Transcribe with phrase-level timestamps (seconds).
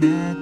[0.00, 0.33] Yeah.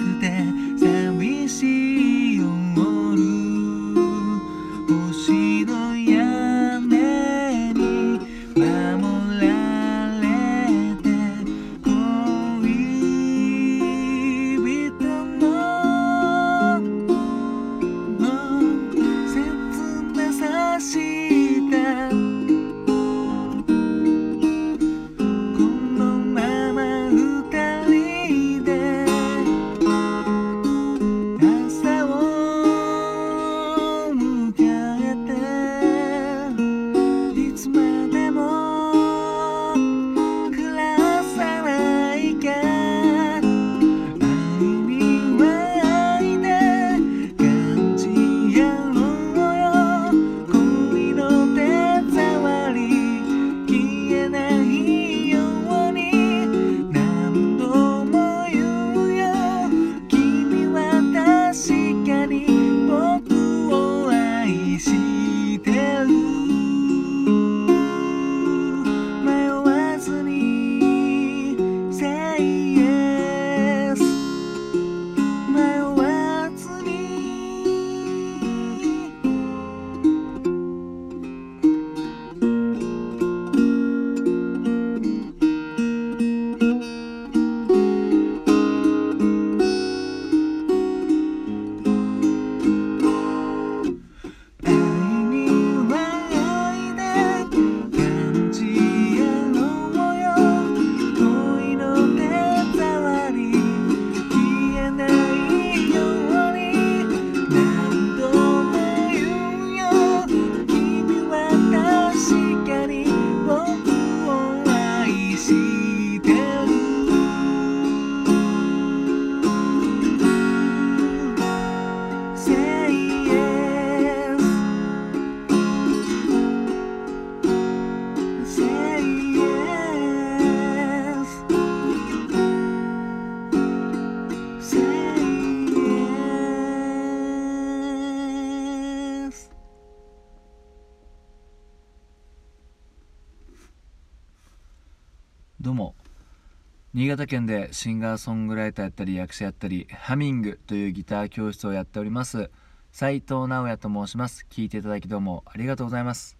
[146.94, 152.50] 新潟県でシンガーソングライターやったり役者やったりハミングというギター教室をやっております。
[152.91, 154.44] 斉藤直也と申します。
[154.50, 156.37] 聞いていただきどうもありがとうございます。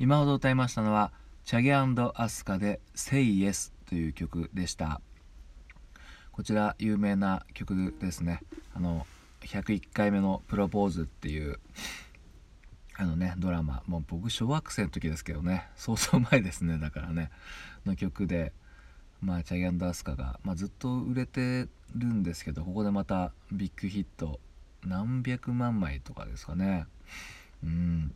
[0.00, 1.12] 今ほど歌いましたのは
[1.44, 5.00] チャゲアスカで Say Yes という曲でした。
[6.32, 8.40] こちら有名な曲ですね。
[8.74, 9.06] あの
[9.42, 11.60] 101回目のプロポーズっていう
[12.96, 13.84] あのねドラマ。
[13.86, 15.68] もう僕小学生の時ですけどね。
[15.76, 16.78] そうそう前ですね。
[16.78, 17.30] だからね。
[17.86, 18.52] の曲で
[19.22, 24.40] まあ、チャゲアンドアスカが、まあ、ずっと売れてるんですけどここでまたビッグヒット
[24.84, 26.86] 何百万枚とかですかね。
[27.62, 28.12] うん。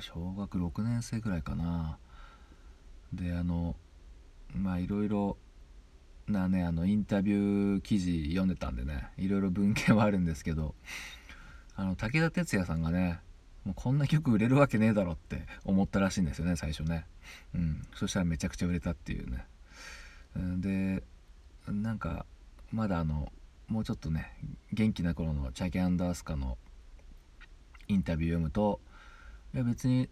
[0.00, 1.98] 小学6年生ぐらいかな。
[3.12, 3.76] であの
[4.54, 5.36] まあいろいろ
[6.26, 10.74] なねあのインタビュー記事読んでたんでねいろいろ文献はあるんですけど
[11.76, 13.20] あの武田鉄矢さんがね
[13.64, 17.06] もうこんな曲売れるわけねえだろって思ったらしいんですよね最初ね。
[17.54, 17.82] うん。
[17.94, 19.46] そしたらめちゃくちゃ売れたっていうね。
[20.58, 21.02] で
[21.66, 22.26] なんか
[22.72, 23.32] まだあの
[23.68, 24.32] もうちょっとね
[24.72, 26.56] 元気な頃のチャゲ・アンダースカの
[27.88, 28.80] インタビュー読むと
[29.54, 30.08] いや別に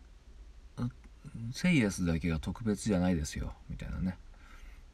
[1.53, 4.17] セイエスだけが特別じゃないですよみたいなね、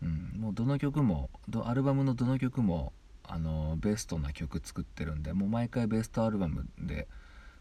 [0.02, 1.30] うん、もうどの曲も
[1.64, 2.92] アルバムのどの曲も
[3.24, 7.06] あのベストな曲作ってるんでもう毎回ベストアルバムで、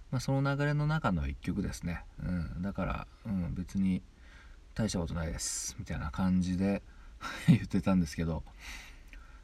[0.10, 4.02] まあ、その流れの中の一曲ですね、うん、だから、うん、別に
[4.74, 6.82] 大したことないですみたいな感じで
[7.48, 8.44] 言ってたんですけど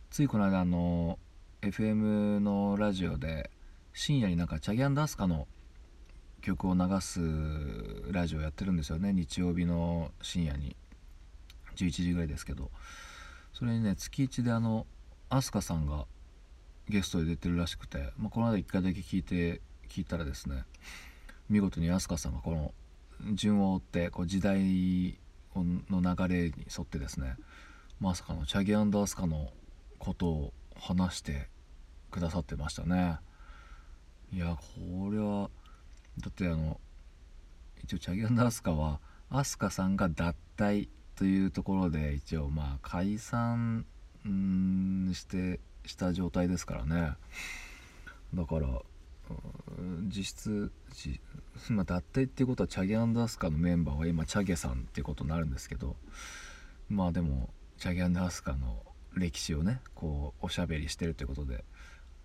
[0.10, 1.20] ついこの間あの
[1.62, 3.52] FM のラジオで
[3.94, 5.48] 深夜になんかチャギアンダスカの
[6.42, 7.20] 曲を流す
[8.12, 9.12] ラジオやってるんですよね。
[9.12, 10.76] 日曜日の深夜に。
[11.76, 12.72] 11時ぐらいですけど。
[13.54, 14.86] それにね月1であの
[15.30, 16.06] 飛鳥さんが
[16.88, 20.64] ゲストで出てるらしくて、まあ、この間1回だけ聞いて聞いたらですね
[21.50, 22.72] 見事に飛鳥さんがこの
[23.34, 25.18] 順を追ってこう時代
[25.56, 27.36] の流れに沿ってですね
[28.00, 29.50] まさかのチャギアンダースカの
[29.98, 31.50] ことを話して
[32.12, 33.18] くださってましたね。
[34.32, 35.50] いやこれは
[36.20, 36.80] だってあの
[37.84, 39.00] 一応チャギアンダースカは
[39.30, 43.86] 飛鳥さんが脱退というところで一応まあ解散
[45.14, 47.14] してした状態ですからね。
[48.34, 48.68] だから
[50.08, 50.72] 実質
[51.70, 55.96] まあ、脱退っていうことはチャゲアンダースカのメンバーは今チャゲさんっていうことになるんですけど
[56.90, 58.84] まあでもチャゲアンダースカの
[59.16, 61.64] 歴史をねこうおしゃべりしてるということで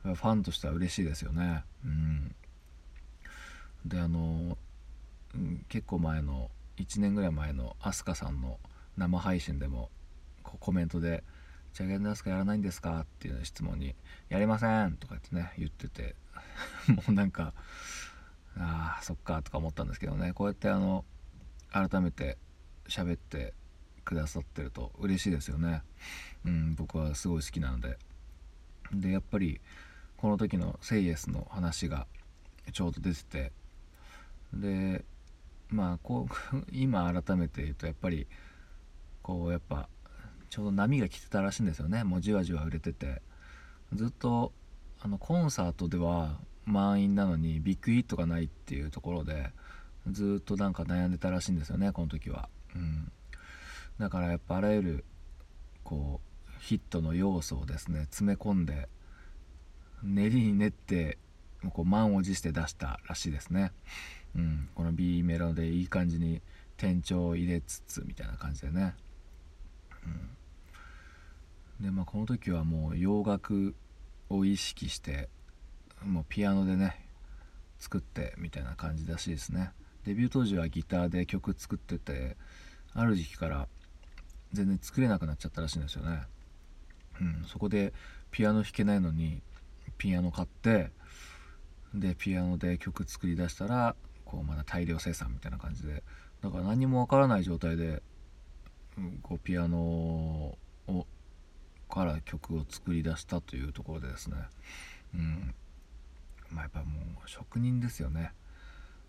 [0.02, 2.34] ファンとしては嬉しいですよねうん
[3.84, 4.56] であの、
[5.68, 8.58] 結構前の1年ぐらい前の飛鳥さんの
[8.96, 9.90] 生配信でも
[10.42, 11.24] こうコメントで
[11.74, 13.94] 「チャゲアンダースカやらないんですか?」っていう質問に
[14.28, 16.16] 「やりません」とかってね言ってて
[16.88, 17.54] もうなんか
[18.56, 21.04] ああそっかとか思ったんですけどねこうやってあの
[21.70, 22.38] 改めて
[22.86, 23.54] 喋って
[24.04, 25.82] くださってると嬉しいですよね。
[26.44, 27.98] うん、僕はすごい好きなので。
[28.92, 29.60] で、やっぱり
[30.16, 32.06] この時のセイエスの話が
[32.72, 33.52] ちょうど出てて、
[34.54, 35.04] で、
[35.68, 38.26] まあこう、 今改めて言うとやっぱり、
[39.22, 39.88] こうやっぱ、
[40.50, 42.04] ちょうど波が来てたらしいんですよね。
[42.04, 43.22] もうじわじわ売れてて。
[43.94, 44.52] ずっと、
[45.00, 49.52] あの、コンサートでは満員なのにビッグヒットがないっていうところで、
[50.10, 52.48] ずっとなんか悩んでたらしいんですよね、この時は。
[52.74, 53.10] うん。
[54.02, 55.04] だからやっぱあらゆる
[55.84, 58.88] こうヒットの要素をですね詰め込んで
[60.02, 61.18] 練りに練って
[61.72, 63.70] こう満を持して出したらしいですね、
[64.34, 66.42] うん、この B メロでいい感じに
[66.76, 68.96] 転調を入れつつみたいな感じでね、
[71.78, 73.76] うん、でまあこの時はもう洋楽
[74.30, 75.28] を意識して
[76.04, 77.06] もうピアノでね
[77.78, 79.70] 作ってみたいな感じらしいですね。
[80.04, 82.36] デビュー当時はギターで曲作ってて
[82.94, 83.68] ある時期から
[84.52, 86.22] 全然作れなくなっちゃったらしいんですよね。
[87.20, 87.92] うん、そこで
[88.30, 89.42] ピアノ弾けないのに
[89.98, 90.90] ピアノ買って
[91.94, 93.94] でピアノで曲作り出したら
[94.24, 96.02] こうまだ大量生産みたいな感じで。
[96.42, 98.02] だから何もわからない状態で、
[98.98, 100.58] うん、こうピアノを
[101.92, 104.36] から曲を作り出したというところでですね、
[105.14, 105.54] うん。
[106.50, 106.84] まあ、やっぱも
[107.24, 108.32] う職人ですよね。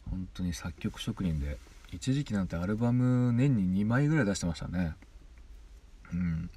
[0.09, 1.57] 本当に作曲職人で。
[1.93, 4.95] 一時期なんてアルバム年に2枚ぐらい出してましたね。
[6.13, 6.49] うん。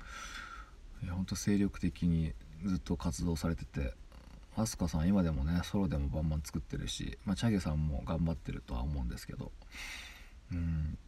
[1.02, 2.32] いやほんと精力的に
[2.64, 3.94] ずっと活動されてて
[4.56, 9.52] 飛鳥さん今でもねソロでもバンバン作ってるし、まあ、チャゲさんも頑張ってるとは思うんですけど
[10.52, 10.98] うん。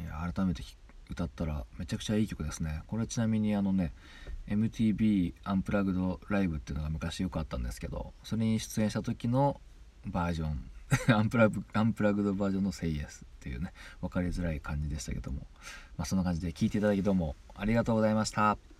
[0.00, 0.62] いや改めて
[1.10, 2.82] 歌ったらめちゃくちゃいい曲ですね。
[2.86, 3.92] これちなみにあのね
[4.48, 9.60] MTV アンプラグドライブっていうのが昔よくあったんですけどそれに出演した時の
[10.06, 10.70] バージョン
[11.14, 15.46] アンプラグアンプラグドバージョンの「セイエスっていうね分かりづらい感じでしたけども、
[15.96, 18.77] まあ、そんな感じで聞いていただきどうもありがとうございました。